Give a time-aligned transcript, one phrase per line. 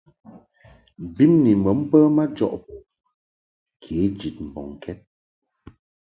[1.15, 2.73] Bimni bə mbə majɔʼ bo
[3.81, 4.99] kě jid mbɔŋkɛd.